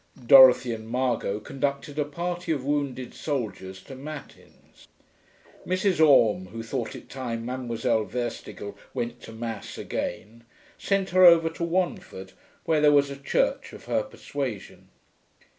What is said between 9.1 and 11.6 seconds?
to Mass again, sent her over